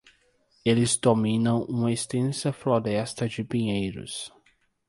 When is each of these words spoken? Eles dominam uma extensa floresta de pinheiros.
Eles 0.65 0.97
dominam 0.97 1.61
uma 1.69 1.91
extensa 1.91 2.51
floresta 2.51 3.29
de 3.29 3.43
pinheiros. 3.43 4.33